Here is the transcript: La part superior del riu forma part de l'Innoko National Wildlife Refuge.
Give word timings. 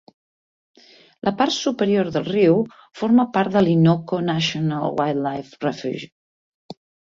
La 1.27 1.33
part 1.41 1.55
superior 1.55 2.09
del 2.15 2.25
riu 2.29 2.57
forma 3.03 3.27
part 3.37 3.55
de 3.59 3.63
l'Innoko 3.67 4.21
National 4.33 4.99
Wildlife 5.03 5.63
Refuge. 5.69 6.13